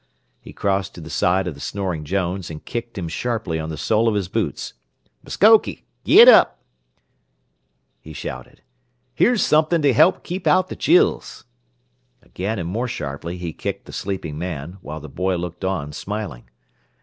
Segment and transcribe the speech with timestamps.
[0.39, 3.77] He crossed to the side of the snoring Jones, and kicked him sharply on the
[3.77, 4.73] sole of his boots.
[5.23, 5.67] "M'skoke!
[6.03, 6.59] Git up!"
[7.99, 8.63] he shouted.
[9.13, 11.45] "Here's something to keep out the chills."
[12.23, 16.45] Again, and more sharply, he kicked the sleeping man, while the boy looked on, smiling.